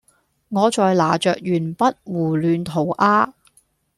[0.49, 3.33] 我在拿著鉛筆胡亂塗鴉